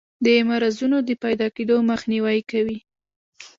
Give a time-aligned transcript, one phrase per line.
[0.25, 2.77] د مرضونو د پیداکیدو مخنیوی کوي.